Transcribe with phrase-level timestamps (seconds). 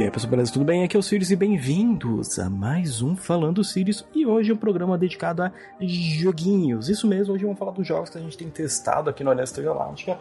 [0.00, 0.50] E aí, pessoal, beleza?
[0.50, 0.82] Tudo bem?
[0.82, 4.02] Aqui é o Sirius e bem-vindos a mais um Falando Sirius.
[4.14, 5.52] E hoje é um programa dedicado a
[5.82, 6.88] joguinhos.
[6.88, 9.60] Isso mesmo, hoje vamos falar dos jogos que a gente tem testado aqui no Aliança
[9.60, 10.18] Galáctica.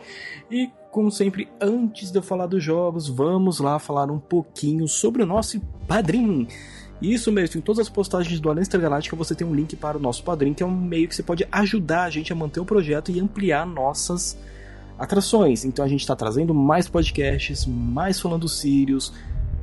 [0.51, 5.23] E, como sempre, antes de eu falar dos jogos, vamos lá falar um pouquinho sobre
[5.23, 6.45] o nosso padrinho.
[7.01, 10.01] Isso mesmo, em todas as postagens do Aliança Galáctica você tem um link para o
[10.01, 12.65] nosso padrinho, que é um meio que você pode ajudar a gente a manter o
[12.65, 14.37] projeto e ampliar nossas
[14.97, 15.63] atrações.
[15.63, 19.13] Então a gente está trazendo mais podcasts, mais falando Sirius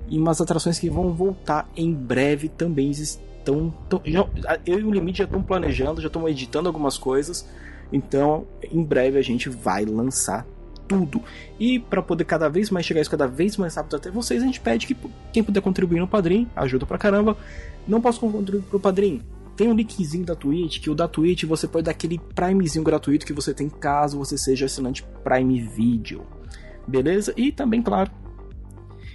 [0.09, 3.73] e umas atrações que vão voltar em breve também estão.
[3.89, 4.27] Tão, já,
[4.65, 7.47] eu e o Limite já estão planejando, já estão editando algumas coisas.
[7.93, 10.47] Então, em breve a gente vai lançar
[10.89, 11.23] tudo.
[11.59, 14.47] E para poder cada vez mais chegar isso cada vez mais rápido até vocês, a
[14.47, 14.97] gente pede que
[15.33, 17.37] quem puder contribuir no Padrim, ajuda pra caramba.
[17.87, 19.23] Não posso contribuir pro Padrim?
[19.57, 23.25] Tem um linkzinho da Twitch, que o da Twitch você pode dar aquele Primezinho gratuito
[23.25, 26.25] que você tem caso você seja assinante Prime Video.
[26.87, 27.33] Beleza?
[27.37, 28.11] E também, claro,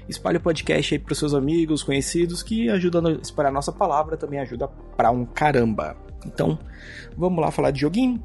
[0.07, 4.17] espalhe o podcast aí pros seus amigos, conhecidos, que ajuda a espalhar a nossa palavra,
[4.17, 5.95] também ajuda pra um caramba.
[6.25, 6.57] Então,
[7.17, 8.23] vamos lá falar de joguinho.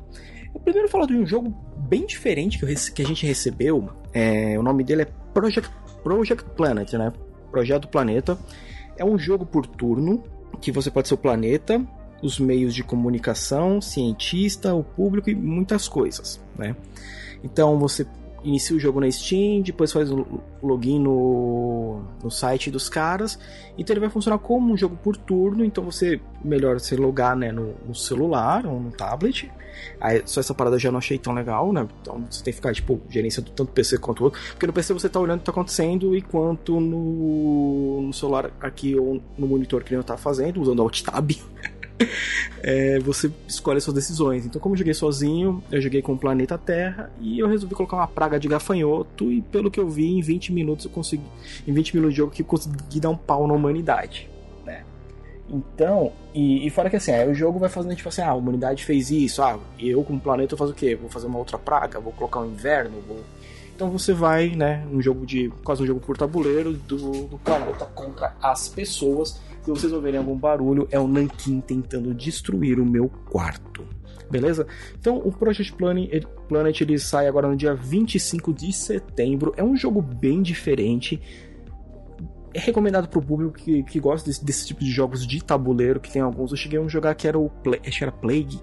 [0.54, 3.90] Eu primeiro falar de um jogo bem diferente que, eu, que a gente recebeu.
[4.12, 5.70] É, o nome dele é Project,
[6.02, 7.12] Project Planet, né?
[7.50, 8.38] Projeto Planeta.
[8.96, 10.22] É um jogo por turno
[10.60, 11.84] que você pode ser o planeta,
[12.22, 16.74] os meios de comunicação, cientista, o público e muitas coisas, né?
[17.44, 18.06] Então você
[18.46, 23.38] inicia o jogo na Steam, depois faz o login no, no site dos caras,
[23.76, 27.50] então ele vai funcionar como um jogo por turno, então você melhor se logar né,
[27.50, 29.50] no, no, celular ou no tablet.
[30.00, 31.86] Aí, só essa parada eu já não achei tão legal, né?
[32.00, 34.40] Então você tem que ficar, tipo, gerenciando tanto PC quanto o outro.
[34.50, 38.98] Porque no PC você tá olhando o que tá acontecendo, enquanto no, no celular aqui
[38.98, 41.30] ou no monitor que ele não tá fazendo, usando Alt Tab.
[42.62, 44.44] é, você escolhe as suas decisões.
[44.46, 47.96] Então, como eu joguei sozinho, eu joguei com o planeta Terra e eu resolvi colocar
[47.96, 49.32] uma praga de gafanhoto.
[49.32, 51.24] E pelo que eu vi, em 20 minutos eu consegui.
[51.66, 54.28] Em 20 minutos de jogo eu consegui dar um pau na humanidade.
[54.64, 54.84] Né?
[55.48, 58.34] Então, e, e fora que assim, aí o jogo vai fazendo tipo assim, ah, a
[58.34, 60.94] humanidade fez isso, ah, eu como planeta faço o quê?
[60.94, 63.20] Vou fazer uma outra praga, vou colocar um inverno, vou.
[63.74, 65.52] Então você vai, né, um jogo de.
[65.62, 70.36] quase um jogo por tabuleiro do, do planeta contra as pessoas se vocês ouvirem algum
[70.36, 73.84] barulho, é o Nankin tentando destruir o meu quarto.
[74.30, 74.66] Beleza?
[74.98, 79.52] Então, o Project Planet, Planet ele sai agora no dia 25 de setembro.
[79.56, 81.20] É um jogo bem diferente.
[82.54, 86.00] É recomendado para o público que, que gosta desse, desse, tipo de jogos de tabuleiro,
[86.00, 86.50] que tem alguns.
[86.52, 88.60] Eu cheguei a jogar que era o que era Plague,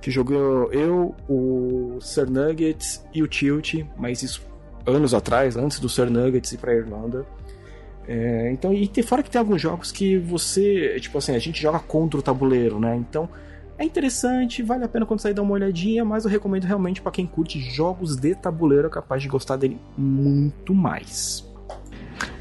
[0.00, 4.46] que jogou eu, o Sir Nuggets e o Tilt, mas isso
[4.86, 7.26] anos atrás, antes do Sir Nuggets ir para Irlanda.
[8.08, 11.60] É, então, e tem, fora que tem alguns jogos que você, tipo assim, a gente
[11.60, 12.96] joga contra o tabuleiro, né?
[12.96, 13.28] Então,
[13.76, 17.12] é interessante, vale a pena quando sair dar uma olhadinha, mas eu recomendo realmente para
[17.12, 21.46] quem curte jogos de tabuleiro, é capaz de gostar dele muito mais.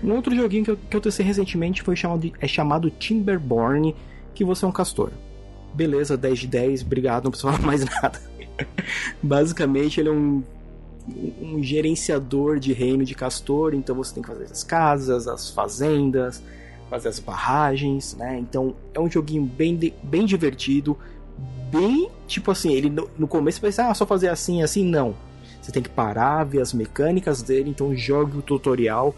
[0.02, 3.94] Um outro joguinho que eu, que eu testei recentemente foi chamado é chamado Timberborn,
[4.34, 5.12] que você é um castor.
[5.74, 8.22] Beleza, 10 de 10, obrigado, não precisa falar mais nada.
[9.22, 10.42] Basicamente, ele é um
[11.42, 16.42] um gerenciador de reino de castor, então você tem que fazer as casas, as fazendas,
[16.90, 18.38] fazer as barragens, né?
[18.40, 20.98] Então é um joguinho bem, bem divertido,
[21.72, 25.16] bem tipo assim, ele no, no começo você pensa, ah, só fazer assim, assim, não.
[25.62, 29.16] Você tem que parar, ver as mecânicas dele, então jogue o tutorial,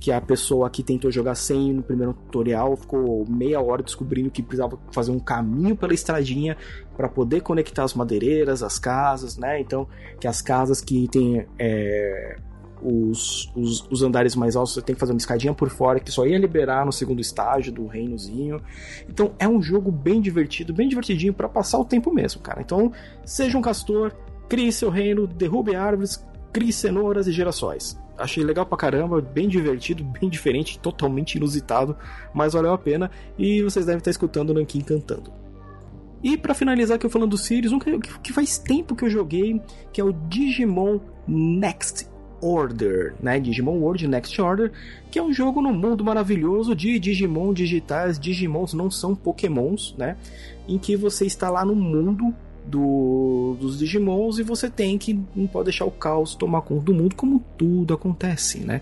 [0.00, 4.42] que a pessoa que tentou jogar sem no primeiro tutorial ficou meia hora descobrindo que
[4.42, 6.56] precisava fazer um caminho pela estradinha
[6.96, 9.60] para poder conectar as madeireiras, as casas, né?
[9.60, 9.86] Então,
[10.18, 12.36] que as casas que tem é,
[12.82, 16.10] os, os, os, andares mais altos você tem que fazer uma escadinha por fora que
[16.10, 18.60] só ia liberar no segundo estágio do reinozinho.
[19.06, 22.62] Então, é um jogo bem divertido, bem divertidinho para passar o tempo mesmo, cara.
[22.62, 22.90] Então,
[23.24, 24.12] seja um castor,
[24.48, 27.98] crie seu reino, derrube árvores, crie cenouras e girassóis.
[28.20, 31.96] Achei legal pra caramba, bem divertido, bem diferente, totalmente inusitado,
[32.34, 35.32] mas valeu a pena e vocês devem estar escutando o Nankin cantando.
[36.22, 39.60] E para finalizar aqui eu falando do Sirius, um que faz tempo que eu joguei,
[39.92, 42.06] que é o Digimon Next
[42.42, 43.38] Order, né?
[43.38, 44.72] Digimon World Next Order,
[45.10, 48.18] que é um jogo no mundo maravilhoso de Digimon digitais.
[48.18, 50.16] Digimons não são Pokémons, né?
[50.68, 52.34] Em que você está lá no mundo
[52.70, 56.94] do, dos Digimons e você tem que não pode deixar o caos tomar conta do
[56.94, 58.80] mundo como tudo acontece, né?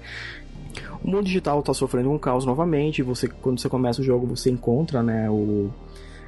[1.02, 3.02] O mundo digital está sofrendo um caos novamente.
[3.02, 5.70] Você quando você começa o jogo você encontra, né, o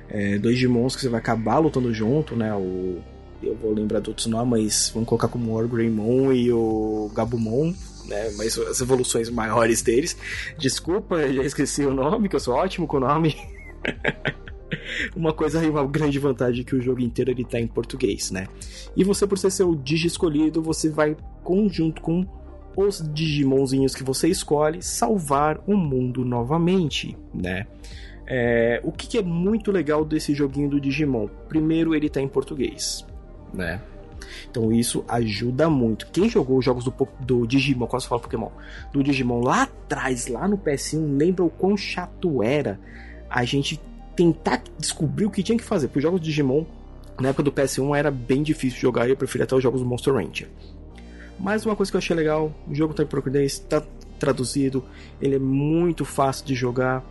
[0.08, 2.54] é, dois Digimons que você vai acabar lutando junto, né?
[2.54, 2.98] O
[3.42, 7.72] eu vou lembrar do outros nomes, mas vamos colocar como o Orgreymon e o Gabumon,
[8.06, 8.30] né?
[8.36, 10.16] Mas as evoluções maiores deles.
[10.58, 13.36] Desculpa, já esqueci o nome, que eu sou ótimo com o nome.
[15.16, 18.46] uma coisa uma grande vantagem que o jogo inteiro ele tá em português, né?
[18.96, 22.26] E você por ser seu digi escolhido, você vai conjunto com
[22.76, 27.66] os Digimonzinhos que você escolhe salvar o mundo novamente, né?
[28.26, 31.26] É, o que, que, é muito legal desse joguinho do Digimon?
[31.48, 33.04] Primeiro, ele tá em português,
[33.52, 33.80] né?
[34.48, 36.06] Então isso ajuda muito.
[36.12, 38.50] Quem jogou os jogos do, do Digimon, quase falo Pokémon,
[38.92, 42.78] do Digimon lá atrás, lá no PS1, lembra o quão chato era
[43.28, 43.80] a gente
[44.20, 45.88] tentar descobrir o que tinha que fazer.
[45.88, 46.64] Porque os jogos do Digimon,
[47.18, 49.80] na época do PS1, era bem difícil de jogar e eu prefiro até os jogos
[49.80, 50.48] do Monster Ranger.
[51.38, 53.82] Mas uma coisa que eu achei legal, o jogo tá em português, tá
[54.18, 54.84] traduzido,
[55.22, 57.02] ele é muito fácil de jogar.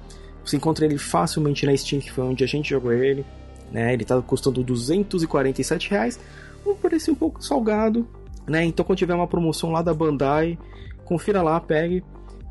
[0.46, 3.26] Você encontra ele facilmente na Steam, que foi onde a gente jogou ele.
[3.72, 3.92] Né?
[3.92, 6.20] Ele tá custando 247 reais,
[6.64, 8.08] um preço um pouco salgado,
[8.48, 8.64] né?
[8.66, 10.58] Então quando tiver uma promoção lá da Bandai,
[11.06, 12.04] confira lá, pegue,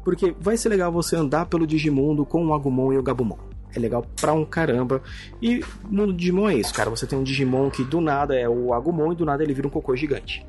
[0.05, 3.48] porque vai ser legal você andar pelo Digimundo com o Agumon e o Gabumon.
[3.75, 5.03] É legal pra um caramba.
[5.43, 6.91] E no Digimon é isso, cara.
[6.91, 9.67] Você tem um Digimon que do nada é o Agumon e do nada ele vira
[9.67, 10.47] um cocô gigante.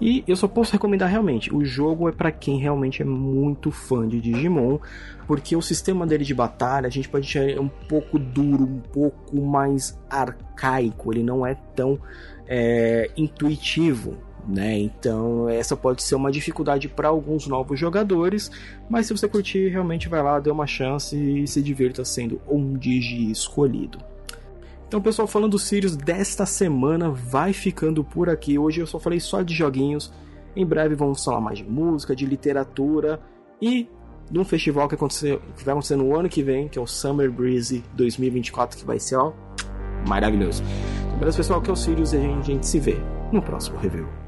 [0.00, 4.06] E eu só posso recomendar realmente, o jogo é para quem realmente é muito fã
[4.06, 4.78] de Digimon,
[5.26, 9.40] porque o sistema dele de batalha a gente pode achar um pouco duro, um pouco
[9.40, 11.98] mais arcaico, ele não é tão
[12.46, 14.16] é, intuitivo.
[14.48, 14.78] Né?
[14.78, 18.50] Então, essa pode ser uma dificuldade para alguns novos jogadores,
[18.88, 22.74] mas se você curtir, realmente vai lá, dê uma chance e se divirta sendo um
[22.74, 23.98] Digi escolhido.
[24.86, 28.56] Então, pessoal, falando do Sirius desta semana vai ficando por aqui.
[28.56, 30.12] Hoje eu só falei só de joguinhos.
[30.54, 33.20] Em breve vamos falar mais de música, de literatura
[33.60, 33.88] e
[34.30, 37.30] de um festival que, que vai acontecer no ano que vem, que é o Summer
[37.30, 39.32] Breeze 2024, que vai ser ó,
[40.08, 40.62] maravilhoso.
[41.06, 41.58] Então, beleza, pessoal?
[41.58, 42.96] Aqui é o Sirius e a gente, a gente se vê
[43.32, 44.25] no próximo review.